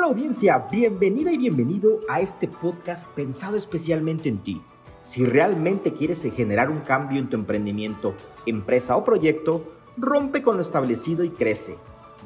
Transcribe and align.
Hola 0.00 0.08
audiencia, 0.08 0.56
bienvenida 0.70 1.30
y 1.30 1.36
bienvenido 1.36 2.00
a 2.08 2.22
este 2.22 2.48
podcast 2.48 3.06
pensado 3.08 3.58
especialmente 3.58 4.30
en 4.30 4.42
ti. 4.42 4.62
Si 5.02 5.26
realmente 5.26 5.92
quieres 5.92 6.22
generar 6.22 6.70
un 6.70 6.80
cambio 6.80 7.20
en 7.20 7.28
tu 7.28 7.36
emprendimiento, 7.36 8.14
empresa 8.46 8.96
o 8.96 9.04
proyecto, 9.04 9.62
rompe 9.98 10.40
con 10.40 10.56
lo 10.56 10.62
establecido 10.62 11.22
y 11.22 11.28
crece. 11.28 11.76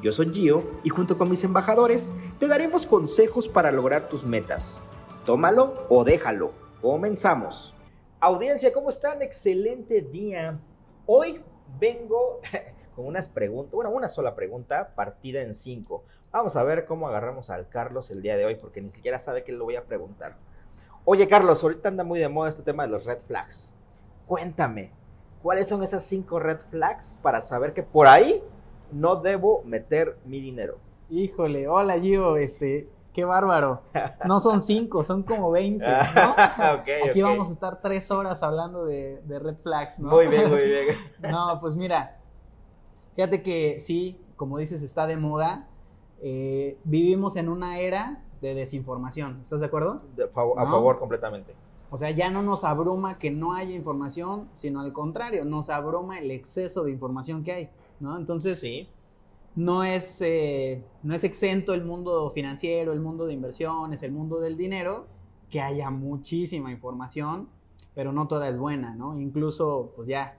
Yo 0.00 0.12
soy 0.12 0.32
Gio 0.32 0.62
y 0.84 0.90
junto 0.90 1.18
con 1.18 1.28
mis 1.28 1.42
embajadores 1.42 2.12
te 2.38 2.46
daremos 2.46 2.86
consejos 2.86 3.48
para 3.48 3.72
lograr 3.72 4.06
tus 4.06 4.24
metas. 4.24 4.80
Tómalo 5.24 5.74
o 5.88 6.04
déjalo. 6.04 6.52
Comenzamos. 6.80 7.74
Audiencia, 8.20 8.72
¿cómo 8.72 8.88
están? 8.90 9.20
Excelente 9.20 10.00
día. 10.00 10.60
Hoy 11.06 11.42
vengo 11.80 12.40
con 12.94 13.06
unas 13.06 13.26
preguntas, 13.26 13.74
bueno, 13.74 13.90
una 13.90 14.08
sola 14.08 14.36
pregunta 14.36 14.94
partida 14.94 15.42
en 15.42 15.56
cinco. 15.56 16.04
Vamos 16.34 16.56
a 16.56 16.64
ver 16.64 16.84
cómo 16.84 17.06
agarramos 17.06 17.48
al 17.48 17.68
Carlos 17.68 18.10
el 18.10 18.20
día 18.20 18.36
de 18.36 18.44
hoy, 18.44 18.56
porque 18.56 18.80
ni 18.80 18.90
siquiera 18.90 19.20
sabe 19.20 19.44
que 19.44 19.52
le 19.52 19.58
voy 19.58 19.76
a 19.76 19.84
preguntar. 19.84 20.34
Oye, 21.04 21.28
Carlos, 21.28 21.62
ahorita 21.62 21.88
anda 21.88 22.02
muy 22.02 22.18
de 22.18 22.28
moda 22.28 22.48
este 22.48 22.64
tema 22.64 22.82
de 22.82 22.88
los 22.88 23.04
red 23.04 23.20
flags. 23.20 23.72
Cuéntame, 24.26 24.90
¿cuáles 25.44 25.68
son 25.68 25.84
esas 25.84 26.02
cinco 26.02 26.40
red 26.40 26.58
flags 26.58 27.16
para 27.22 27.40
saber 27.40 27.72
que 27.72 27.84
por 27.84 28.08
ahí 28.08 28.42
no 28.90 29.14
debo 29.14 29.62
meter 29.62 30.18
mi 30.24 30.40
dinero? 30.40 30.78
Híjole, 31.08 31.68
hola 31.68 32.00
Gio, 32.00 32.36
este, 32.36 32.88
qué 33.12 33.24
bárbaro. 33.24 33.82
No 34.24 34.40
son 34.40 34.60
cinco, 34.60 35.04
son 35.04 35.22
como 35.22 35.52
20, 35.52 35.86
¿no? 35.86 36.32
okay, 36.80 37.10
Aquí 37.10 37.22
vamos 37.22 37.48
a 37.48 37.52
estar 37.52 37.80
tres 37.80 38.10
horas 38.10 38.42
hablando 38.42 38.86
de, 38.86 39.22
de 39.22 39.38
red 39.38 39.54
flags, 39.62 40.00
¿no? 40.00 40.10
Muy 40.10 40.26
bien, 40.26 40.50
muy 40.50 40.62
bien. 40.62 40.98
No, 41.30 41.60
pues 41.60 41.76
mira, 41.76 42.18
fíjate 43.14 43.40
que 43.40 43.78
sí, 43.78 44.20
como 44.34 44.58
dices, 44.58 44.82
está 44.82 45.06
de 45.06 45.16
moda. 45.16 45.68
Eh, 46.26 46.78
vivimos 46.84 47.36
en 47.36 47.50
una 47.50 47.78
era 47.80 48.24
de 48.40 48.54
desinformación, 48.54 49.40
¿estás 49.42 49.60
de 49.60 49.66
acuerdo? 49.66 49.98
De 50.16 50.24
fav- 50.32 50.54
a 50.56 50.64
No. 50.64 50.70
favor 50.70 50.98
completamente. 50.98 51.54
O 51.90 51.98
sea, 51.98 52.10
ya 52.12 52.30
no 52.30 52.40
nos 52.40 52.64
abruma 52.64 53.18
que 53.18 53.30
no 53.30 53.52
haya 53.52 53.74
información, 53.74 54.48
sino 54.54 54.80
al 54.80 54.94
contrario, 54.94 55.44
nos 55.44 55.68
abruma 55.68 56.18
el 56.18 56.30
exceso 56.30 56.82
de 56.84 56.92
información 56.92 57.44
que 57.44 57.52
hay, 57.52 57.68
¿no? 58.00 58.16
Entonces, 58.16 58.58
sí. 58.58 58.88
no 59.54 59.84
es, 59.84 60.22
eh, 60.22 60.82
no 61.02 61.14
es 61.14 61.24
exento 61.24 61.74
el 61.74 61.84
mundo 61.84 62.30
financiero, 62.30 62.94
el 62.94 63.00
mundo 63.00 63.26
de 63.26 63.34
inversiones, 63.34 64.02
el 64.02 64.12
mundo 64.12 64.40
del 64.40 64.56
dinero, 64.56 65.06
que 65.50 65.60
haya 65.60 65.90
muchísima 65.90 66.72
información, 66.72 67.48
pero 67.94 68.12
no 68.12 68.26
toda 68.28 68.48
es 68.48 68.56
buena, 68.56 68.94
¿no? 68.96 69.20
Incluso, 69.20 69.92
pues 69.94 70.08
ya, 70.08 70.38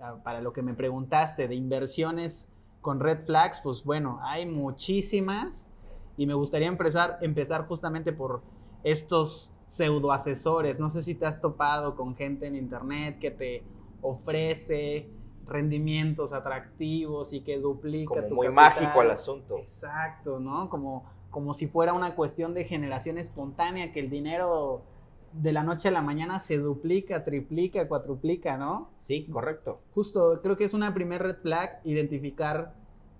ah, 0.00 0.14
para 0.22 0.40
lo 0.40 0.52
que 0.52 0.62
me 0.62 0.74
preguntaste 0.74 1.48
de 1.48 1.56
inversiones 1.56 2.48
con 2.84 3.00
red 3.00 3.20
flags, 3.24 3.60
pues 3.62 3.82
bueno, 3.82 4.20
hay 4.22 4.44
muchísimas 4.44 5.70
y 6.18 6.26
me 6.26 6.34
gustaría 6.34 6.68
empezar, 6.68 7.16
empezar 7.22 7.66
justamente 7.66 8.12
por 8.12 8.42
estos 8.82 9.50
pseudo 9.64 10.12
asesores. 10.12 10.78
No 10.78 10.90
sé 10.90 11.00
si 11.00 11.14
te 11.14 11.24
has 11.24 11.40
topado 11.40 11.96
con 11.96 12.14
gente 12.14 12.46
en 12.46 12.54
internet 12.54 13.18
que 13.18 13.30
te 13.30 13.64
ofrece 14.02 15.08
rendimientos 15.46 16.34
atractivos 16.34 17.32
y 17.32 17.40
que 17.40 17.58
duplica 17.58 18.16
Como 18.16 18.28
tu 18.28 18.34
muy 18.34 18.48
capital. 18.48 18.82
mágico 18.82 19.00
el 19.02 19.10
asunto. 19.12 19.56
Exacto, 19.56 20.38
¿no? 20.38 20.68
Como, 20.68 21.04
como 21.30 21.54
si 21.54 21.66
fuera 21.66 21.94
una 21.94 22.14
cuestión 22.14 22.52
de 22.52 22.64
generación 22.64 23.16
espontánea, 23.16 23.92
que 23.92 24.00
el 24.00 24.10
dinero 24.10 24.82
de 25.40 25.52
la 25.52 25.62
noche 25.62 25.88
a 25.88 25.90
la 25.90 26.02
mañana 26.02 26.38
se 26.38 26.58
duplica, 26.58 27.24
triplica, 27.24 27.88
cuatruplica, 27.88 28.56
¿no? 28.56 28.90
Sí, 29.00 29.26
correcto. 29.26 29.80
Justo, 29.94 30.40
creo 30.42 30.56
que 30.56 30.64
es 30.64 30.74
una 30.74 30.94
primer 30.94 31.22
red 31.22 31.36
flag 31.36 31.80
identificar 31.84 32.74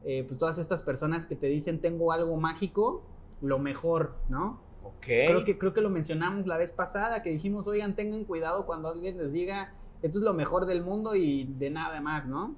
eh, 0.04 0.24
pues, 0.26 0.38
todas 0.38 0.58
estas 0.58 0.82
personas 0.82 1.26
que 1.26 1.34
te 1.34 1.46
dicen 1.46 1.80
tengo 1.80 2.12
algo 2.12 2.36
mágico, 2.36 3.02
lo 3.40 3.58
mejor, 3.58 4.16
¿no? 4.28 4.60
Ok. 4.84 5.06
Creo 5.06 5.44
que, 5.44 5.58
creo 5.58 5.72
que 5.72 5.80
lo 5.80 5.90
mencionamos 5.90 6.46
la 6.46 6.56
vez 6.56 6.70
pasada, 6.70 7.22
que 7.22 7.30
dijimos, 7.30 7.66
oigan, 7.66 7.96
tengan 7.96 8.24
cuidado 8.24 8.64
cuando 8.66 8.88
alguien 8.88 9.18
les 9.18 9.32
diga, 9.32 9.74
esto 10.02 10.18
es 10.18 10.24
lo 10.24 10.34
mejor 10.34 10.66
del 10.66 10.82
mundo 10.82 11.16
y 11.16 11.44
de 11.44 11.70
nada 11.70 12.00
más, 12.00 12.28
¿no? 12.28 12.54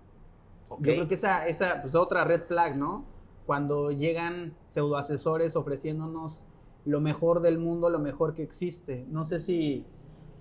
ok. 0.69 0.81
Yo 0.84 0.95
creo 0.95 1.09
que 1.09 1.15
esa, 1.15 1.47
esa 1.47 1.81
pues 1.81 1.95
otra 1.95 2.25
red 2.25 2.43
flag, 2.43 2.77
¿no? 2.77 3.05
Cuando 3.47 3.93
llegan 3.93 4.55
pseudoasesores 4.66 5.55
ofreciéndonos 5.56 6.43
lo 6.86 7.00
mejor 7.00 7.41
del 7.41 7.58
mundo, 7.58 7.91
lo 7.91 7.98
mejor 7.98 8.32
que 8.34 8.42
existe. 8.42 9.04
No 9.10 9.24
sé 9.24 9.38
si, 9.38 9.84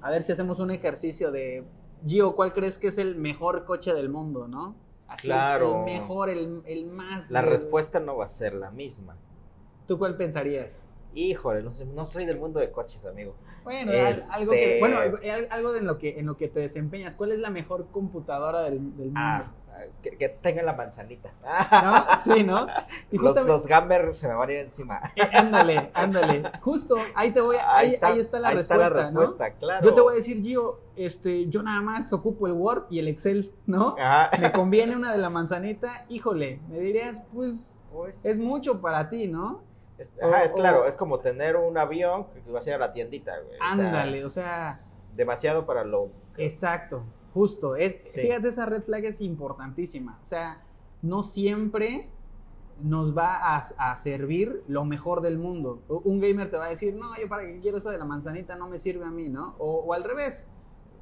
a 0.01 0.09
ver 0.11 0.23
si 0.23 0.31
hacemos 0.31 0.59
un 0.59 0.72
ejercicio 0.72 1.31
de, 1.31 1.63
Gio, 2.06 2.35
¿cuál 2.35 2.53
crees 2.53 2.78
que 2.78 2.88
es 2.88 2.97
el 2.97 3.16
mejor 3.16 3.66
coche 3.66 3.94
del 3.94 4.09
mundo, 4.09 4.47
no? 4.47 4.75
Así, 5.07 5.28
Claro. 5.28 5.79
El 5.79 5.85
mejor, 5.85 6.29
el, 6.29 6.61
el 6.66 6.85
más... 6.85 7.29
La 7.31 7.41
respuesta 7.41 8.00
no 8.00 8.16
va 8.17 8.25
a 8.25 8.29
ser 8.29 8.53
la 8.53 8.72
misma. 8.72 9.17
¿Tú 9.88 9.97
cuál 9.97 10.16
pensarías? 10.17 10.83
Híjole, 11.13 11.63
no, 11.63 11.72
no 11.94 12.06
soy 12.06 12.25
del 12.25 12.38
mundo 12.39 12.59
de 12.59 12.72
coches, 12.72 13.06
amigo. 13.06 13.35
Bueno, 13.63 13.91
al- 13.91 13.97
Este- 14.13 14.33
algo 14.33 14.51
que, 14.51 14.79
bueno, 14.79 14.97
al- 14.97 15.47
algo 15.50 15.75
en 15.75 15.85
lo 15.85 15.97
que 15.97 16.19
en 16.19 16.25
lo 16.25 16.38
que 16.38 16.47
te 16.50 16.59
desempeñas. 16.59 17.16
¿Cuál 17.16 17.31
es 17.31 17.39
la 17.39 17.50
mejor 17.50 17.88
computadora 17.91 18.62
del, 18.63 18.95
del 18.97 19.06
mundo? 19.07 19.13
Ah, 19.19 19.51
que, 20.02 20.18
que 20.18 20.30
tenga 20.30 20.63
la 20.63 20.74
manzanita. 20.74 21.31
¿No? 21.84 22.18
Sí, 22.18 22.44
¿no? 22.44 22.68
Y 23.12 23.18
Los, 23.18 23.36
los 23.46 23.66
gamers 23.68 24.18
se 24.18 24.28
me 24.28 24.34
van 24.34 24.50
a 24.50 24.52
ir 24.52 24.59
encima. 24.59 25.02
Eh, 25.16 25.22
ándale, 25.34 25.91
ándale. 25.94 26.44
Justo, 26.62 26.96
ahí 27.16 27.31
te 27.31 27.41
voy, 27.41 27.58
ahí, 27.58 27.96
ahí 28.02 28.19
está, 28.19 28.40
la 28.40 28.50
ahí 28.50 28.56
respuesta, 28.58 28.86
está 28.88 28.97
la 29.02 29.12
¿no? 29.12 29.19
respuesta, 29.22 29.52
claro. 29.52 29.84
Yo 29.84 29.94
te 29.94 30.02
voy 30.02 30.13
a 30.13 30.16
decir, 30.16 30.41
Gio, 30.41 30.80
este, 30.96 31.47
yo 31.47 31.62
nada 31.63 31.81
más 31.81 32.12
ocupo 32.13 32.47
el 32.47 32.53
Word 32.53 32.86
y 32.90 33.00
el 33.00 33.08
Excel, 33.08 33.52
¿no? 33.66 33.96
Ajá. 34.00 34.30
Me 34.40 34.52
conviene 34.52 34.96
una 34.96 35.12
de 35.12 35.18
la 35.18 35.30
manzanita, 35.30 36.06
híjole, 36.09 36.59
me 36.69 36.80
dirías, 36.80 37.22
pues, 37.34 37.81
Pues, 37.92 38.24
es 38.25 38.38
mucho 38.40 38.81
para 38.81 39.09
ti, 39.09 39.28
¿no? 39.28 39.62
es, 39.97 40.13
ajá, 40.22 40.44
es 40.44 40.52
claro, 40.52 40.81
o- 40.81 40.86
es 40.86 40.96
como 40.97 41.19
tener 41.19 41.56
un 41.56 41.78
avión 41.78 42.25
que 42.34 42.52
vas 42.52 42.66
a 42.66 42.69
ir 42.69 42.75
a 42.75 42.80
la 42.80 42.92
tiendita, 42.92 43.31
güey. 43.40 43.56
o 43.56 43.57
sea, 43.57 43.72
Ándale, 43.72 44.25
o 44.25 44.30
sea, 44.30 44.80
demasiado 45.16 45.66
para 45.66 45.84
lo. 45.86 46.09
exacto, 46.38 47.03
justo. 47.35 47.75
Es, 47.75 47.97
Sí. 48.13 48.22
Fíjate, 48.22 48.47
esa 48.47 48.66
red 48.66 48.81
flag 48.81 49.03
es 49.06 49.19
importantísima. 49.22 50.18
O 50.23 50.25
sea, 50.25 50.63
no 51.01 51.22
siempre 51.22 52.09
nos 52.81 53.16
va 53.16 53.56
a, 53.56 53.57
a 53.57 53.96
servir 53.97 54.63
lo 54.68 54.85
mejor 54.85 55.22
del 55.22 55.38
mundo. 55.38 55.81
Un 55.88 56.22
gamer 56.22 56.50
te 56.50 56.57
va 56.57 56.66
a 56.66 56.69
decir, 56.69 56.95
no, 56.95 57.07
yo 57.22 57.28
para 57.28 57.44
qué 57.44 57.59
quiero 57.59 57.78
esa 57.78 57.91
de 57.91 57.97
la 57.97 58.06
manzanita 58.06 58.56
no 58.56 58.69
me 58.69 58.79
sirve 58.79 59.06
a 59.06 59.12
mí, 59.12 59.28
¿no? 59.28 59.56
O, 59.59 59.81
o 59.81 59.94
al 59.94 60.06
revés, 60.06 60.47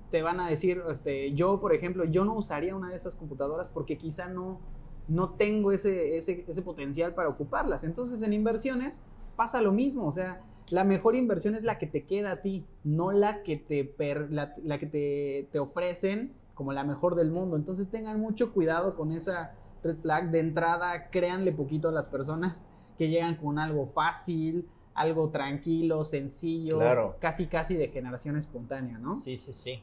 te 0.09 0.23
van 0.23 0.39
a 0.39 0.49
decir, 0.49 0.81
este, 0.89 1.33
yo, 1.33 1.59
por 1.59 1.71
ejemplo, 1.71 2.03
yo 2.05 2.25
no 2.25 2.33
usaría 2.33 2.75
una 2.75 2.89
de 2.89 2.95
esas 2.95 3.15
computadoras 3.15 3.69
porque 3.69 3.97
quizá 3.97 4.27
no, 4.27 4.59
no 5.07 5.31
tengo 5.35 5.71
ese, 5.71 6.17
ese, 6.17 6.45
ese 6.47 6.61
potencial 6.63 7.13
para 7.13 7.29
ocuparlas. 7.29 7.83
Entonces, 7.83 8.23
en 8.23 8.33
inversiones 8.33 9.03
pasa 9.35 9.61
lo 9.61 9.71
mismo, 9.71 10.07
o 10.07 10.11
sea, 10.11 10.41
la 10.69 10.83
mejor 10.83 11.15
inversión 11.15 11.55
es 11.55 11.63
la 11.63 11.77
que 11.77 11.87
te 11.87 12.05
queda 12.05 12.31
a 12.31 12.41
ti, 12.41 12.65
no 12.83 13.11
la 13.11 13.43
que 13.43 13.57
te, 13.57 13.85
per- 13.85 14.31
la, 14.31 14.55
la 14.63 14.79
que 14.79 14.85
te, 14.87 15.47
te 15.51 15.59
ofrecen 15.59 16.33
como 16.55 16.71
la 16.73 16.83
mejor 16.83 17.15
del 17.15 17.31
mundo. 17.31 17.55
Entonces 17.55 17.89
tengan 17.89 18.19
mucho 18.19 18.53
cuidado 18.53 18.95
con 18.95 19.11
esa 19.11 19.55
red 19.83 19.97
flag. 19.97 20.31
De 20.31 20.39
entrada, 20.39 21.09
créanle 21.09 21.51
poquito 21.51 21.89
a 21.89 21.91
las 21.91 22.07
personas 22.07 22.65
que 22.97 23.09
llegan 23.09 23.35
con 23.35 23.59
algo 23.59 23.87
fácil, 23.87 24.67
algo 24.93 25.29
tranquilo, 25.29 26.03
sencillo, 26.03 26.77
Claro. 26.77 27.15
casi 27.19 27.47
casi 27.47 27.75
de 27.75 27.87
generación 27.89 28.37
espontánea, 28.37 28.97
¿no? 28.99 29.15
Sí, 29.15 29.37
sí, 29.37 29.51
sí. 29.53 29.81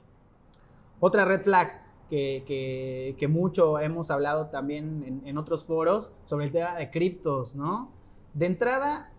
Otra 1.01 1.25
red 1.25 1.41
flag 1.41 1.83
que, 2.09 2.45
que- 2.47 3.17
que 3.19 3.29
mucho 3.29 3.79
hemos 3.79 4.11
hablado 4.11 4.47
también 4.47 5.03
en, 5.05 5.23
en 5.27 5.39
otros 5.39 5.65
foros 5.65 6.13
sobre 6.25 6.47
el 6.47 6.53
tema 6.53 6.75
de 6.77 6.91
criptos, 6.91 7.55
¿no? 7.57 7.91
De 8.35 8.47
entrada, 8.47 9.13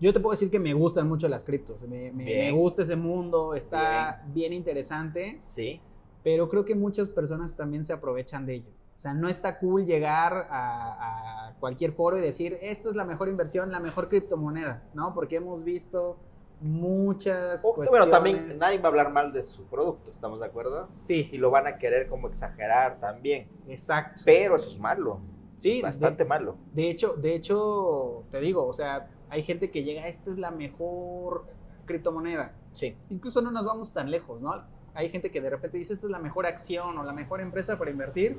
yo 0.00 0.12
te 0.12 0.20
puedo 0.20 0.32
decir 0.32 0.50
que 0.50 0.58
me 0.60 0.74
gustan 0.74 1.08
mucho 1.08 1.28
las 1.28 1.44
criptos, 1.44 1.82
me, 1.82 2.12
me- 2.12 2.24
Bien. 2.24 2.38
me 2.54 2.58
gusta 2.60 2.82
ese 2.82 2.96
mundo, 2.96 3.54
está 3.54 4.22
bien. 4.28 4.52
interesante, 4.52 5.38
Sí. 5.40 5.80
pero 6.22 6.48
creo 6.48 6.64
que 6.64 6.74
muchas 6.74 7.08
personas 7.08 7.54
también 7.56 7.84
se 7.84 7.92
aprovechan 7.92 8.44
de 8.46 8.54
ello. 8.56 8.70
O 8.96 9.00
sea, 9.00 9.12
no 9.12 9.28
está 9.28 9.58
cool 9.58 9.84
llegar 9.84 10.48
a, 10.50 11.48
a 11.48 11.54
cualquier 11.60 11.92
foro 11.92 12.16
y 12.16 12.20
decir, 12.22 12.58
esta 12.62 12.88
es 12.88 12.96
la 12.96 13.04
mejor 13.04 13.28
inversión, 13.28 13.70
la 13.70 13.78
mejor 13.80 14.08
criptomoneda, 14.08 14.82
¿no? 14.94 15.12
Porque 15.14 15.36
hemos 15.36 15.64
visto 15.64 16.16
muchas 16.60 17.64
O- 17.64 17.74
cuestiones. 17.74 17.90
bueno, 17.90 18.08
también 18.10 18.58
nadie 18.58 18.78
va 18.78 18.84
a 18.84 18.88
hablar 18.88 19.12
mal 19.12 19.32
de 19.32 19.42
su 19.42 19.64
producto, 19.66 20.10
¿estamos 20.10 20.40
de 20.40 20.46
acuerdo? 20.46 20.88
Y 20.94 20.98
Sí, 20.98 21.30
lo 21.38 21.50
van 21.50 21.66
a 21.66 21.78
querer 21.78 22.08
como 22.08 22.28
exagerar 22.28 22.98
también. 23.00 23.48
exacto. 23.68 24.22
Pero 24.24 24.56
eso 24.56 24.70
es 24.70 24.78
malo. 24.78 25.20
Sí, 25.58 25.80
bastante 25.80 26.24
malo. 26.24 26.56
De 26.74 26.90
hecho, 26.90 27.14
de 27.14 27.34
hecho, 27.34 28.24
te 28.30 28.40
digo, 28.40 28.66
o 28.66 28.72
sea, 28.74 29.08
hay 29.30 29.42
gente 29.42 29.70
que 29.70 29.84
llega, 29.84 30.06
esta 30.06 30.30
es 30.30 30.38
la 30.38 30.50
mejor 30.50 31.46
criptomoneda. 31.84 32.54
Sí. 32.72 32.96
Incluso 33.08 33.40
no 33.42 33.50
nos 33.50 33.64
vamos 33.64 33.92
tan 33.92 34.10
lejos, 34.10 34.40
¿no? 34.40 34.64
Hay 34.94 35.10
gente 35.10 35.30
que 35.30 35.40
de 35.40 35.50
repente 35.50 35.78
dice, 35.78 35.94
esta 35.94 36.06
es 36.06 36.10
la 36.10 36.18
mejor 36.18 36.46
acción 36.46 36.96
o 36.98 37.04
la 37.04 37.12
mejor 37.12 37.40
empresa 37.40 37.78
para 37.78 37.90
invertir, 37.90 38.38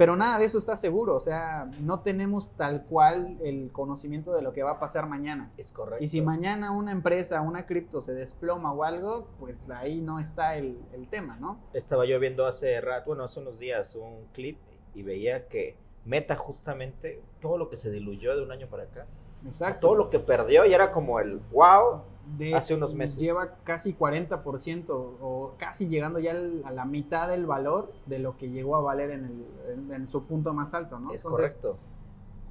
pero 0.00 0.16
nada 0.16 0.38
de 0.38 0.46
eso 0.46 0.56
está 0.56 0.76
seguro, 0.76 1.14
o 1.14 1.20
sea, 1.20 1.70
no 1.80 2.00
tenemos 2.00 2.56
tal 2.56 2.86
cual 2.86 3.36
el 3.44 3.70
conocimiento 3.70 4.32
de 4.32 4.40
lo 4.40 4.54
que 4.54 4.62
va 4.62 4.72
a 4.72 4.80
pasar 4.80 5.06
mañana. 5.06 5.52
Es 5.58 5.72
correcto. 5.72 6.02
Y 6.02 6.08
si 6.08 6.22
mañana 6.22 6.70
una 6.70 6.90
empresa, 6.90 7.42
una 7.42 7.66
cripto 7.66 8.00
se 8.00 8.14
desploma 8.14 8.72
o 8.72 8.84
algo, 8.84 9.28
pues 9.38 9.68
ahí 9.68 10.00
no 10.00 10.18
está 10.18 10.56
el, 10.56 10.78
el 10.94 11.08
tema, 11.08 11.36
¿no? 11.38 11.60
Estaba 11.74 12.06
yo 12.06 12.18
viendo 12.18 12.46
hace 12.46 12.80
rato, 12.80 13.08
bueno, 13.08 13.24
hace 13.24 13.40
unos 13.40 13.58
días 13.58 13.94
un 13.94 14.24
clip 14.32 14.56
y 14.94 15.02
veía 15.02 15.48
que 15.48 15.76
Meta 16.06 16.34
justamente, 16.34 17.22
todo 17.42 17.58
lo 17.58 17.68
que 17.68 17.76
se 17.76 17.90
diluyó 17.90 18.34
de 18.34 18.42
un 18.42 18.52
año 18.52 18.68
para 18.68 18.84
acá, 18.84 19.06
Exacto. 19.46 19.88
Todo 19.88 19.94
lo 19.96 20.10
que 20.10 20.18
perdió 20.18 20.64
y 20.66 20.74
era 20.74 20.92
como 20.92 21.20
el 21.20 21.40
wow. 21.52 22.02
De- 22.38 22.54
hace 22.54 22.74
unos 22.74 22.94
meses. 22.94 23.18
Lleva 23.18 23.56
casi 23.64 23.92
40% 23.92 24.90
o 25.20 25.54
casi 25.58 25.88
llegando 25.88 26.18
ya 26.20 26.30
al- 26.32 26.62
a 26.64 26.70
la 26.70 26.84
mitad 26.84 27.26
del 27.28 27.44
valor 27.46 27.92
de 28.06 28.20
lo 28.20 28.36
que 28.36 28.50
llegó 28.50 28.76
a 28.76 28.80
valer 28.80 29.10
en, 29.10 29.24
el- 29.24 29.46
en- 29.72 29.92
en 29.92 30.08
su 30.08 30.24
punto 30.24 30.54
más 30.54 30.72
alto, 30.74 31.00
¿no? 31.00 31.12
Es 31.12 31.24
Entonces, 31.24 31.54
correcto. 31.56 31.78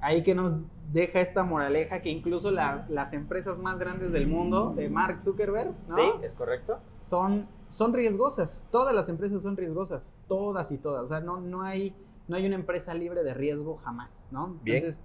ahí 0.02 0.22
que 0.22 0.34
nos 0.34 0.58
deja 0.92 1.20
esta 1.20 1.44
moraleja 1.44 2.02
que 2.02 2.10
incluso 2.10 2.50
la- 2.50 2.84
las 2.90 3.14
empresas 3.14 3.58
más 3.58 3.78
grandes 3.78 4.12
del 4.12 4.26
mundo, 4.26 4.74
de 4.76 4.90
Mark 4.90 5.18
Zuckerberg, 5.20 5.72
¿no? 5.88 5.94
Sí, 5.96 6.02
es 6.22 6.34
correcto. 6.34 6.78
son, 7.00 7.48
son 7.68 7.94
riesgosas. 7.94 8.66
Todas 8.70 8.94
las 8.94 9.08
empresas 9.08 9.42
son 9.42 9.56
riesgosas. 9.56 10.14
Todas 10.28 10.72
y 10.72 10.78
todas. 10.78 11.04
O 11.04 11.06
sea, 11.06 11.20
no, 11.20 11.40
no, 11.40 11.62
hay, 11.62 11.94
no 12.28 12.36
hay 12.36 12.44
una 12.44 12.56
empresa 12.56 12.92
libre 12.92 13.22
de 13.22 13.32
riesgo 13.32 13.76
jamás, 13.76 14.28
¿no? 14.30 14.56
Bien. 14.62 14.78
Entonces, 14.78 15.02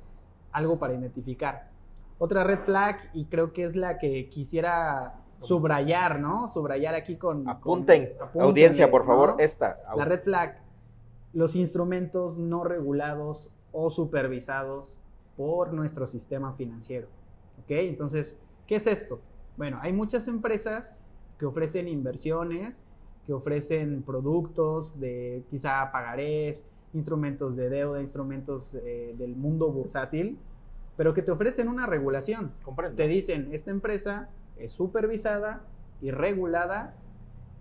algo 0.52 0.78
para 0.80 0.96
identificar. 0.96 1.70
Otra 2.18 2.44
red 2.44 2.60
flag, 2.60 3.10
y 3.14 3.26
creo 3.26 3.52
que 3.54 3.64
es 3.64 3.76
la 3.76 3.98
que 3.98 4.30
quisiera 4.30 5.16
subrayar, 5.40 6.20
¿no? 6.20 6.48
Subrayar 6.48 6.96
aquí 6.96 7.18
con... 7.18 7.44
con- 7.44 7.50
Apunten, 7.50 8.14
audiencia, 8.40 8.90
por 8.90 9.06
favor, 9.06 9.30
¿no? 9.32 9.40
esta. 9.40 9.80
La 9.96 10.06
red 10.06 10.22
flag, 10.22 10.60
los 11.34 11.56
instrumentos 11.56 12.38
no 12.40 12.64
regulados 12.64 13.52
o 13.74 13.90
supervisados 13.90 15.02
por 15.36 15.74
nuestro 15.74 16.08
sistema 16.08 16.54
financiero. 16.54 17.08
¿Ok? 17.60 17.72
Entonces, 17.72 18.40
¿qué 18.68 18.76
es 18.76 18.88
esto? 18.88 19.20
Bueno, 19.58 19.80
hay 19.82 19.92
muchas 19.92 20.28
empresas 20.30 20.98
que 21.38 21.46
ofrecen 21.46 21.90
inversiones, 21.90 22.88
que 23.26 23.34
ofrecen 23.34 24.04
productos 24.04 24.98
de 25.00 25.44
quizá 25.50 25.92
pagarés, 25.92 26.66
instrumentos 26.94 27.58
de 27.58 27.70
deuda, 27.70 28.00
instrumentos 28.00 28.74
eh, 28.76 29.14
del 29.18 29.36
mundo 29.36 29.70
bursátil, 29.72 30.38
pero 30.98 31.14
que 31.14 31.22
te 31.22 31.32
ofrecen 31.32 31.68
una 31.68 31.86
regulación. 31.86 32.54
Comprendo. 32.64 32.96
Te 32.96 33.08
dicen, 33.08 33.50
esta 33.52 33.72
empresa 33.72 34.30
es 34.58 34.72
supervisada 34.72 35.64
y 36.02 36.12
regulada, 36.12 36.96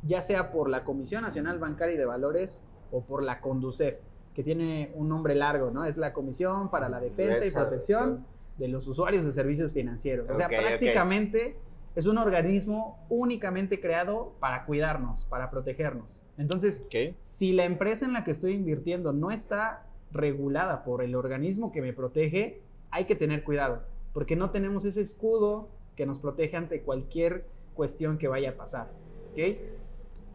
ya 0.03 0.21
sea 0.21 0.51
por 0.53 0.69
la 0.69 0.85
Comisión 0.85 1.23
Nacional 1.23 1.59
Bancaria 1.59 1.95
y 1.95 1.99
de 1.99 2.05
Valores 2.05 2.63
o 2.93 3.03
por 3.03 3.23
la 3.23 3.41
CONDUCEF, 3.41 3.97
que 4.35 4.43
tiene 4.45 4.93
un 4.95 5.09
nombre 5.09 5.35
largo, 5.35 5.71
¿no? 5.71 5.85
Es 5.85 5.97
la 5.97 6.13
Comisión 6.13 6.71
para 6.71 6.89
la 6.89 7.01
Defensa 7.01 7.45
y 7.47 7.51
Protección 7.51 8.25
de 8.59 8.69
los 8.69 8.87
Usuarios 8.87 9.25
de 9.25 9.33
Servicios 9.33 9.73
Financieros. 9.73 10.29
O 10.31 10.35
sea, 10.35 10.47
Ok, 10.47 10.53
ok. 10.53 10.61
prácticamente 10.61 11.57
es 11.97 12.07
un 12.07 12.19
organismo 12.19 13.05
únicamente 13.09 13.81
creado 13.81 14.35
para 14.41 14.65
cuidarnos, 14.65 15.25
para 15.25 15.51
protegernos. 15.51 16.23
Entonces, 16.39 16.83
Ok. 16.87 17.17
si 17.21 17.53
la 17.53 17.65
empresa 17.65 18.05
en 18.05 18.13
la 18.13 18.25
que 18.25 18.33
estoy 18.33 18.53
invirtiendo 18.55 19.13
no 19.13 19.31
está 19.31 19.87
regulada 20.13 20.85
por 20.85 21.03
el 21.03 21.15
organismo 21.15 21.73
que 21.73 21.83
me 21.83 21.93
protege, 21.93 22.63
hay 22.95 23.07
que 23.07 23.17
tener 23.17 23.43
cuidado, 23.43 23.83
porque 24.13 24.37
no 24.37 24.51
tenemos 24.51 24.85
ese 24.85 25.01
escudo 25.01 25.69
que 25.97 26.07
nos 26.07 26.21
protege 26.21 26.57
ante 26.57 26.81
cualquier 26.83 27.45
cuestión 27.75 28.19
que 28.19 28.29
vaya 28.29 28.51
a 28.51 28.55
pasar. 28.55 28.89
¿ok? 29.33 29.39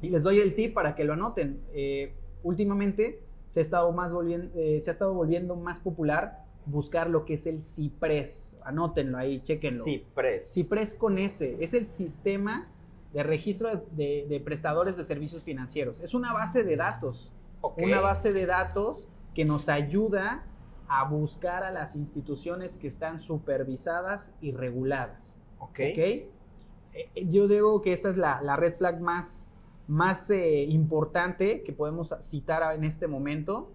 Y 0.01 0.09
les 0.09 0.23
doy 0.23 0.39
el 0.39 0.55
tip 0.55 0.73
para 0.73 0.93
que 0.93 1.05
lo 1.05 1.13
anoten. 1.13 1.61
Eh, 1.73 2.13
últimamente 2.43 3.21
se 3.47 3.61
ha, 3.61 3.63
estado 3.63 3.91
más 3.93 4.11
volviendo, 4.13 4.51
eh, 4.59 4.79
se 4.81 4.89
ha 4.89 4.93
estado 4.93 5.13
volviendo 5.13 5.55
más 5.55 5.79
popular 5.79 6.43
buscar 6.65 7.09
lo 7.09 7.23
que 7.23 7.35
es 7.35 7.45
el 7.47 7.63
CIPRES. 7.63 8.57
Anótenlo 8.65 9.17
ahí, 9.17 9.39
chequenlo. 9.41 9.85
Cipres. 9.85 10.51
CIPRES 10.53 10.95
con 10.95 11.17
S 11.17 11.55
es 11.61 11.73
el 11.73 11.85
sistema 11.87 12.67
de 13.13 13.23
registro 13.23 13.69
de, 13.69 13.81
de- 13.91 14.25
de 14.27 14.39
prestadores 14.41 14.97
de 14.97 15.05
servicios 15.05 15.45
financieros. 15.45 16.01
Es 16.01 16.13
una 16.13 16.33
base 16.33 16.63
de 16.65 16.75
datos, 16.75 17.31
una 17.77 18.01
base 18.01 18.33
de 18.33 18.45
datos 18.45 19.07
que 19.33 19.45
nos 19.45 19.69
ayuda 19.69 20.43
a 20.89 21.05
buscar 21.05 21.63
a 21.63 21.71
las 21.71 21.95
instituciones 21.95 22.77
que 22.77 22.87
están 22.87 23.19
supervisadas 23.19 24.33
y 24.41 24.51
reguladas. 24.51 25.43
Ok. 25.59 25.69
¿ok? 25.69 25.97
Eh, 25.97 26.27
Yo 27.27 27.47
digo 27.47 27.81
que 27.81 27.93
esa 27.93 28.09
es 28.09 28.17
la, 28.17 28.41
la 28.41 28.55
red 28.55 28.73
flag 28.73 28.99
más, 28.99 29.51
más 29.87 30.29
eh, 30.31 30.63
importante 30.63 31.61
que 31.63 31.71
podemos 31.73 32.15
citar 32.21 32.75
en 32.75 32.83
este 32.83 33.07
momento. 33.07 33.71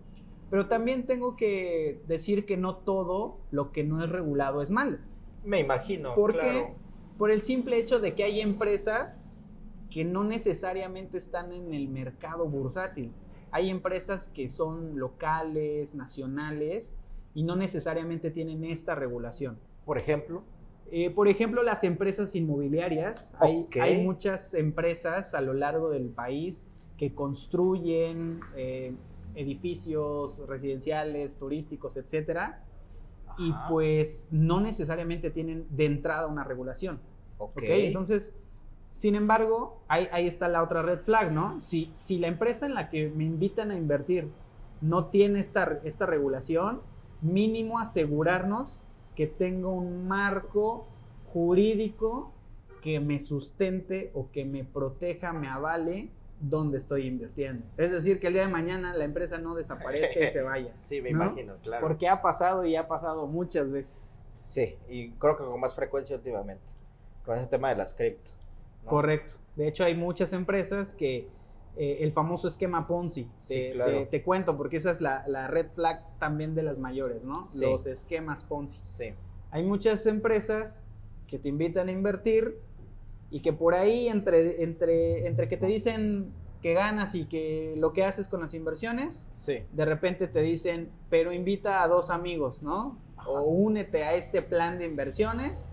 Pero 0.50 0.66
también 0.68 1.06
tengo 1.06 1.36
que 1.36 2.02
decir 2.06 2.44
que 2.46 2.56
no 2.56 2.76
todo 2.76 3.38
lo 3.50 3.72
que 3.72 3.84
no 3.84 4.04
es 4.04 4.10
regulado 4.10 4.60
es 4.60 4.70
malo. 4.70 4.98
Me 5.44 5.60
imagino. 5.60 6.14
¿Por 6.14 6.32
claro. 6.32 6.48
qué? 6.48 6.74
Por 7.16 7.30
el 7.30 7.42
simple 7.42 7.78
hecho 7.78 8.00
de 8.00 8.14
que 8.14 8.24
hay 8.24 8.40
empresas 8.40 9.32
que 9.90 10.04
no 10.04 10.24
necesariamente 10.24 11.16
están 11.16 11.52
en 11.52 11.72
el 11.72 11.88
mercado 11.88 12.46
bursátil. 12.46 13.12
Hay 13.52 13.70
empresas 13.70 14.28
que 14.28 14.48
son 14.48 14.98
locales, 14.98 15.94
nacionales, 15.94 16.96
y 17.34 17.42
no 17.42 17.56
necesariamente 17.56 18.30
tienen 18.30 18.64
esta 18.64 18.94
regulación. 18.94 19.58
Por 19.84 19.98
ejemplo. 19.98 20.42
Eh, 20.90 21.10
por 21.10 21.28
ejemplo, 21.28 21.62
las 21.62 21.82
empresas 21.82 22.34
inmobiliarias. 22.36 23.34
Hay, 23.40 23.62
Ok. 23.62 23.76
hay 23.76 24.02
muchas 24.02 24.54
empresas 24.54 25.34
a 25.34 25.40
lo 25.40 25.52
largo 25.52 25.90
del 25.90 26.08
país 26.10 26.68
que 26.96 27.14
construyen 27.14 28.40
eh, 28.56 28.94
edificios 29.34 30.46
residenciales, 30.46 31.36
turísticos, 31.36 31.96
etcétera, 31.96 32.62
y 33.36 33.50
Ajá. 33.50 33.66
pues 33.68 34.28
no 34.30 34.60
necesariamente 34.60 35.30
tienen 35.30 35.66
de 35.70 35.86
entrada 35.86 36.28
una 36.28 36.44
regulación. 36.44 37.00
Ok. 37.38 37.62
Entonces, 37.64 38.32
sin 38.90 39.16
embargo, 39.16 39.82
ahí, 39.88 40.06
ahí 40.12 40.28
está 40.28 40.46
la 40.46 40.62
otra 40.62 40.82
red 40.82 41.00
flag, 41.00 41.32
¿no? 41.32 41.60
Si, 41.60 41.90
si 41.94 42.18
la 42.18 42.28
empresa 42.28 42.66
en 42.66 42.74
la 42.74 42.90
que 42.90 43.08
me 43.10 43.24
invitan 43.24 43.72
a 43.72 43.76
invertir 43.76 44.28
no 44.80 45.06
tiene 45.06 45.40
esta, 45.40 45.80
esta 45.82 46.06
regulación, 46.06 46.80
mínimo 47.24 47.78
asegurarnos 47.78 48.82
que 49.16 49.26
tenga 49.26 49.68
un 49.68 50.06
marco 50.06 50.86
jurídico 51.32 52.32
que 52.82 53.00
me 53.00 53.18
sustente 53.18 54.10
o 54.14 54.30
que 54.30 54.44
me 54.44 54.64
proteja, 54.64 55.32
me 55.32 55.48
avale 55.48 56.10
donde 56.40 56.78
estoy 56.78 57.06
invirtiendo. 57.06 57.64
Es 57.78 57.90
decir, 57.90 58.20
que 58.20 58.26
el 58.26 58.34
día 58.34 58.42
de 58.42 58.52
mañana 58.52 58.94
la 58.94 59.04
empresa 59.04 59.38
no 59.38 59.54
desaparezca 59.54 60.22
y 60.22 60.28
se 60.28 60.42
vaya. 60.42 60.74
Sí, 60.82 61.00
me 61.00 61.12
¿no? 61.12 61.24
imagino, 61.24 61.56
claro. 61.62 61.86
Porque 61.86 62.08
ha 62.08 62.20
pasado 62.20 62.66
y 62.66 62.76
ha 62.76 62.86
pasado 62.86 63.26
muchas 63.26 63.70
veces. 63.70 64.14
Sí, 64.44 64.76
y 64.88 65.10
creo 65.12 65.38
que 65.38 65.44
con 65.44 65.58
más 65.58 65.74
frecuencia 65.74 66.16
últimamente. 66.16 66.62
Con 67.24 67.38
ese 67.38 67.46
tema 67.46 67.70
de 67.70 67.76
las 67.76 67.94
cripto. 67.94 68.30
¿no? 68.84 68.90
Correcto. 68.90 69.34
De 69.56 69.66
hecho, 69.66 69.84
hay 69.84 69.94
muchas 69.94 70.34
empresas 70.34 70.92
que 70.94 71.28
eh, 71.76 71.98
el 72.00 72.12
famoso 72.12 72.46
esquema 72.48 72.86
Ponzi, 72.86 73.28
Sí, 73.42 73.54
te, 73.54 73.72
claro. 73.72 73.90
te- 73.92 74.06
te 74.06 74.22
cuento, 74.22 74.56
porque 74.56 74.76
esa 74.76 74.90
es 74.90 75.00
la, 75.00 75.24
la 75.26 75.48
red 75.48 75.66
flag 75.74 76.04
también 76.18 76.54
de 76.54 76.62
las 76.62 76.78
mayores, 76.78 77.24
¿no? 77.24 77.44
Sí. 77.46 77.64
Los 77.64 77.86
esquemas 77.86 78.44
Ponzi. 78.44 78.80
Sí. 78.84 79.12
Hay 79.50 79.62
muchas 79.64 80.06
empresas 80.06 80.84
que 81.26 81.38
te 81.38 81.48
invitan 81.48 81.88
a 81.88 81.92
invertir 81.92 82.58
y 83.30 83.40
que 83.40 83.52
por 83.52 83.74
ahí, 83.74 84.08
entre, 84.08 84.62
entre, 84.62 85.26
entre 85.26 85.48
que 85.48 85.56
te 85.56 85.66
dicen 85.66 86.32
que 86.62 86.72
ganas 86.74 87.14
y 87.14 87.26
que 87.26 87.74
lo 87.76 87.92
que 87.92 88.04
haces 88.04 88.28
con 88.28 88.40
las 88.40 88.54
inversiones, 88.54 89.28
Sí. 89.32 89.58
de 89.72 89.84
repente 89.84 90.28
te 90.28 90.40
dicen, 90.40 90.90
pero 91.10 91.32
invita 91.32 91.82
a 91.82 91.88
dos 91.88 92.08
amigos, 92.10 92.62
¿no? 92.62 92.98
Ajá. 93.16 93.28
O 93.30 93.42
únete 93.42 94.04
a 94.04 94.14
este 94.14 94.40
plan 94.42 94.78
de 94.78 94.86
inversiones 94.86 95.72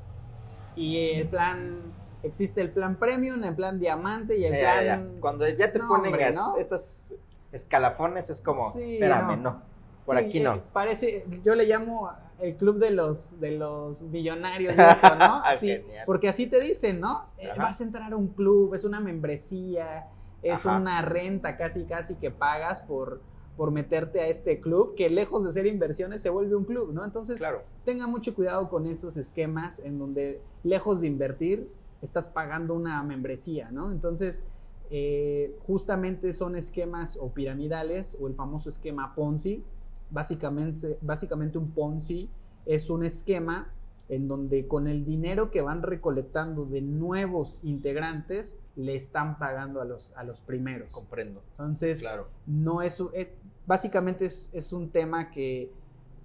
y 0.75 0.97
el 1.11 1.27
plan, 1.27 1.79
existe 2.23 2.61
el 2.61 2.71
plan 2.71 2.95
premium, 2.97 3.43
el 3.43 3.55
plan 3.55 3.79
diamante 3.79 4.37
y 4.37 4.45
el 4.45 4.53
Ya, 4.53 4.59
plan... 4.59 4.85
ya, 4.85 4.97
ya. 5.13 5.19
Cuando 5.19 5.47
ya 5.47 5.71
te 5.71 5.79
No, 5.79 5.87
ponen 5.87 6.05
hombre, 6.07 6.29
estas 6.59 7.15
escalafones 7.51 8.29
es 8.29 8.41
como, 8.41 8.73
Sí, 8.73 8.93
espérame, 8.93 9.37
no. 9.41 9.51
no. 9.51 9.61
Por 10.05 10.17
Sí, 10.17 10.25
aquí 10.25 10.37
eh, 10.39 10.43
no. 10.43 10.61
Parece, 10.73 11.25
yo 11.43 11.53
le 11.55 11.65
llamo 11.65 12.09
el 12.39 12.55
club 12.55 12.79
de 12.79 12.89
los, 12.91 13.39
de 13.39 13.51
los 13.51 14.03
millonarios, 14.03 14.73
esto, 14.77 15.15
¿no? 15.15 15.43
Así, 15.43 15.67
Genial. 15.67 16.03
porque 16.05 16.29
así 16.29 16.47
te 16.47 16.59
dicen, 16.59 16.99
¿no? 16.99 17.25
Eh, 17.37 17.49
vas 17.57 17.81
a 17.81 17.83
entrar 17.83 18.11
a 18.13 18.15
un 18.15 18.29
club, 18.29 18.73
es 18.73 18.83
una 18.83 18.99
membresía, 18.99 20.07
es 20.41 20.65
Ajá. 20.65 20.77
una 20.79 21.01
renta 21.03 21.55
casi, 21.55 21.83
casi 21.85 22.15
que 22.15 22.31
pagas 22.31 22.81
por, 22.81 23.21
por 23.57 23.69
meterte 23.69 24.21
a 24.21 24.27
este 24.27 24.59
club, 24.59 24.95
que 24.95 25.09
lejos 25.11 25.43
de 25.43 25.51
ser 25.51 25.67
inversiones 25.67 26.21
se 26.21 26.29
vuelve 26.31 26.55
un 26.55 26.65
club, 26.65 26.93
¿no? 26.93 27.05
Entonces, 27.05 27.37
Claro. 27.37 27.61
tenga 27.85 28.07
mucho 28.07 28.33
cuidado 28.33 28.69
con 28.69 28.87
esos 28.87 29.17
esquemas 29.17 29.77
en 29.79 29.99
donde 29.99 30.41
lejos 30.63 30.99
de 31.01 31.07
invertir 31.07 31.69
estás 32.01 32.27
pagando 32.27 32.73
una 32.73 33.01
membresía, 33.03 33.69
¿no? 33.71 33.91
Entonces, 33.91 34.41
eh, 34.89 35.55
justamente 35.65 36.33
son 36.33 36.55
esquemas 36.55 37.17
o 37.21 37.29
piramidales 37.33 38.17
o 38.19 38.27
el 38.27 38.33
famoso 38.35 38.69
esquema 38.69 39.13
Ponzi. 39.15 39.63
Básicamente, 40.09 40.97
básicamente 41.01 41.57
un 41.57 41.71
Ponzi 41.71 42.29
es 42.65 42.89
un 42.89 43.05
esquema 43.05 43.71
en 44.09 44.27
donde 44.27 44.67
con 44.67 44.87
el 44.87 45.05
dinero 45.05 45.51
que 45.51 45.61
van 45.61 45.81
recolectando 45.81 46.65
de 46.65 46.81
nuevos 46.81 47.61
integrantes 47.63 48.57
le 48.75 48.95
están 48.95 49.37
pagando 49.39 49.79
a 49.79 49.85
los, 49.85 50.11
a 50.17 50.23
los 50.25 50.41
primeros. 50.41 50.93
Comprendo. 50.93 51.41
Entonces, 51.51 52.01
Claro. 52.01 52.27
no 52.45 52.81
es, 52.81 52.99
un- 52.99 53.11
eh, 53.13 53.33
básicamente 53.67 54.25
es, 54.25 54.49
es 54.51 54.73
un 54.73 54.89
tema 54.89 55.31
que 55.31 55.71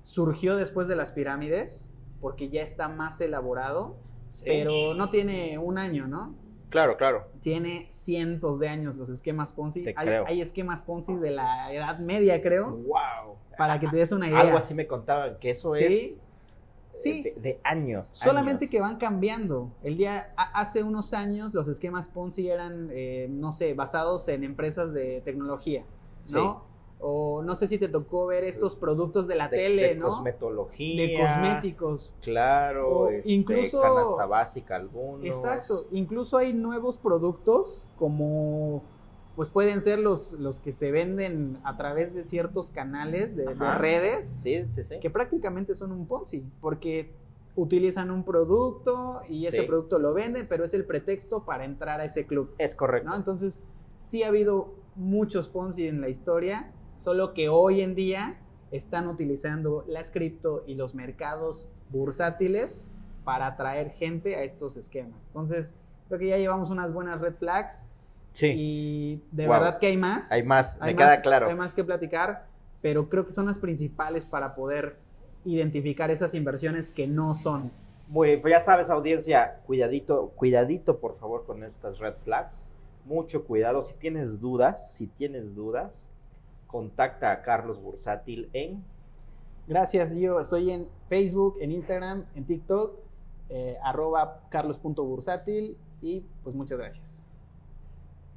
surgió 0.03 0.57
después 0.57 0.89
de 0.89 0.97
las 0.97 1.13
pirámides, 1.13 1.93
porque 2.21 2.49
ya 2.49 2.63
está 2.63 2.89
más 2.89 3.21
elaborado, 3.21 3.95
Sí. 4.37 4.43
pero 4.45 4.95
no 4.95 5.09
tiene 5.11 5.59
un 5.59 5.79
año, 5.79 6.07
¿no? 6.07 6.35
Claro, 6.69 6.97
claro. 6.97 7.27
Tiene 7.41 7.87
cientos 7.91 8.59
de 8.59 8.69
años 8.69 8.97
los 8.97 9.09
esquemas 9.09 9.53
Ponzi. 9.53 9.85
Te 9.85 9.95
Hay, 9.97 10.07
creo. 10.07 10.25
hay 10.27 10.41
esquemas 10.41 10.83
Ponzi 10.83 11.15
de 11.17 11.31
la 11.31 11.73
Edad 11.73 11.99
Media, 12.01 12.41
creo, 12.43 12.73
Wow. 12.77 13.37
para 13.57 13.79
que 13.81 13.87
te 13.89 13.97
des 13.97 14.13
una 14.13 14.29
idea. 14.29 14.41
Algo 14.41 14.59
así 14.59 14.75
me 14.75 14.87
contaban, 14.87 15.39
que 15.39 15.51
eso 15.51 15.75
Sí. 15.75 15.85
es 15.85 16.21
sí. 17.03 17.33
de, 17.37 17.61
años. 17.65 18.09
Solamente 18.09 18.69
que 18.69 18.81
van 18.81 18.97
cambiando. 18.97 19.71
El 19.83 19.97
día, 19.97 20.35
hace 20.37 20.83
unos 20.83 21.15
años 21.15 21.55
los 21.55 21.69
esquemas 21.69 22.09
Ponzi 22.09 22.49
eran, 22.51 22.89
eh, 22.93 23.29
no 23.31 23.53
sé, 23.53 23.73
basados 23.75 24.29
en 24.29 24.45
empresas 24.45 24.93
de 24.93 25.23
tecnología, 25.25 25.85
¿no? 26.33 26.65
O 26.99 27.43
no 27.43 27.55
sé 27.55 27.67
si 27.67 27.79
te 27.79 27.89
tocó 27.89 28.27
ver 28.27 28.45
estos 28.45 28.75
productos 28.75 29.27
de 29.27 29.35
la 29.35 29.51
tele, 29.51 29.95
de 29.95 29.99
Cosmetología. 29.99 31.03
De 31.03 31.19
cosméticos. 31.21 32.15
Claro, 32.23 33.11
este, 33.11 33.31
incluso. 33.31 33.83
Canasta 33.83 34.27
básica 34.27 34.77
algunos. 34.77 35.25
Exacto. 35.25 35.87
Incluso 35.93 36.39
hay 36.39 36.55
nuevos 36.55 36.99
productos 36.99 37.87
como 37.99 38.83
pues 39.37 39.51
pueden 39.51 39.83
ser 39.83 39.99
los, 39.99 40.33
los 40.33 40.61
que 40.61 40.73
se 40.73 40.91
venden 40.91 41.59
a 41.63 41.77
través 41.77 42.15
de 42.15 42.25
ciertos 42.25 42.71
canales 42.71 43.37
de, 43.37 43.45
redes 43.55 44.27
sí, 44.27 44.65
sí, 44.71 44.83
sí. 44.83 44.99
que 44.99 45.11
prácticamente 45.11 45.75
son 45.75 45.93
un 45.93 46.07
Ponzi, 46.07 46.43
porque 46.63 47.13
utilizan 47.55 48.11
un 48.11 48.25
producto 48.25 49.21
y 49.29 49.47
ese 49.47 49.65
producto 49.65 49.99
lo 49.99 50.15
venden, 50.15 50.47
pero 50.49 50.65
es 50.65 50.73
el 50.73 50.87
pretexto 50.87 51.45
para 51.45 51.65
entrar 51.65 52.01
a 52.01 52.05
ese 52.05 52.27
club. 52.27 52.55
Es 52.59 52.75
correcto. 52.75 53.15
Entonces, 53.15 53.63
sí 53.97 54.23
ha 54.23 54.29
habido 54.29 54.75
muchos 54.95 55.49
Ponzi 55.49 55.87
en 55.87 56.01
la 56.01 56.09
historia, 56.09 56.73
solo 56.97 57.35
que 57.35 57.49
hoy 57.49 57.81
en 57.81 57.95
día 57.95 58.39
están 58.71 59.07
utilizando 59.07 59.85
las 59.87 60.11
cripto 60.11 60.65
y 60.67 60.75
los 60.75 60.95
mercados 60.95 61.69
bursátiles 61.91 62.87
para 63.25 63.47
atraer 63.47 63.91
gente 63.91 64.37
a 64.37 64.43
estos 64.43 64.77
esquemas. 64.77 65.29
Entonces, 65.29 65.73
creo 66.09 66.19
que 66.19 66.29
ya 66.29 66.37
llevamos 66.37 66.71
unas 66.71 66.93
buenas 66.93 67.21
red 67.21 67.35
flags 67.35 67.91
Sí. 68.37 68.53
Y 68.55 69.23
de 69.33 69.49
verdad 69.49 69.79
que 69.79 69.87
hay 69.87 69.97
más. 69.97 70.31
Hay 70.31 70.43
más, 70.43 70.79
me 70.81 70.95
queda 70.95 71.23
claro. 71.23 71.49
Hay 71.49 71.55
más 71.55 71.73
que 71.73 71.83
platicar, 71.83 72.47
pero 72.83 73.09
creo 73.09 73.25
que 73.25 73.33
son 73.33 73.47
las 73.47 73.59
principales 73.59 74.27
para 74.27 74.55
poder 74.55 74.99
identificar 75.47 76.11
esas 76.11 76.35
inversiones 76.35 76.91
que 76.91 77.07
no 77.07 77.33
son. 77.33 77.71
Muy, 78.09 78.37
pues 78.37 78.53
ya 78.53 78.61
sabes, 78.61 78.91
audiencia, 78.91 79.61
cuidadito, 79.67 80.33
cuidadito 80.37 80.99
por 80.99 81.17
favor 81.17 81.47
con 81.47 81.65
estas 81.65 81.99
red 81.99 82.13
flags. 82.25 82.71
Mucho 83.07 83.45
cuidado. 83.45 83.81
Si 83.81 83.95
tienes 83.95 84.39
dudas, 84.39 84.93
si 84.93 85.07
tienes 85.07 85.55
dudas, 85.55 86.13
contacta 86.67 87.33
a 87.33 87.43
Carlos 87.43 87.81
Bursátil 87.81 88.51
en. 88.53 88.85
Gracias, 89.67 90.15
yo 90.15 90.41
estoy 90.41 90.71
en 90.71 90.89
Facebook, 91.09 91.57
en 91.61 91.73
Instagram, 91.73 92.27
en 92.35 92.45
TikTok, 92.45 92.99
eh, 93.49 93.77
arroba 93.83 94.43
carlos.bursátil 94.49 95.77
y 96.01 96.21
pues 96.43 96.55
muchas 96.55 96.79
gracias. 96.79 97.25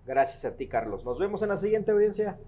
Gracias 0.05 0.43
a 0.45 0.55
ti, 0.55 0.67
Carlos. 0.67 1.05
Nos 1.05 1.19
vemos 1.19 1.41
en 1.43 1.49
la 1.49 1.57
siguiente 1.57 1.91
audiencia. 1.91 2.39